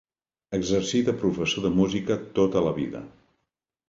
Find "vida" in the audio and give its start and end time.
2.79-3.03